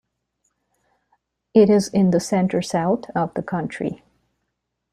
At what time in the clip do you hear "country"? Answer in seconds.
3.43-4.01